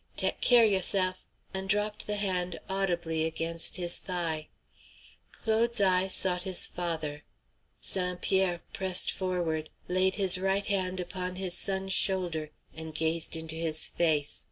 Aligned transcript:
"Teck 0.17 0.41
care 0.41 0.65
you'seff," 0.65 1.27
and 1.53 1.69
dropped 1.69 2.07
the 2.07 2.15
hand 2.15 2.59
audibly 2.67 3.23
against 3.23 3.75
his 3.75 3.97
thigh. 3.97 4.47
Claude's 5.31 5.79
eye 5.79 6.07
sought 6.07 6.41
his 6.41 6.65
father. 6.65 7.21
St. 7.81 8.19
Pierre 8.19 8.63
pressed 8.73 9.11
forward, 9.11 9.69
laid 9.87 10.15
his 10.15 10.39
right 10.39 10.65
hand 10.65 10.99
upon 10.99 11.35
his 11.35 11.53
son's 11.55 11.93
shoulder, 11.93 12.49
and 12.73 12.95
gazed 12.95 13.35
into 13.35 13.53
his 13.53 13.89
face. 13.89 14.39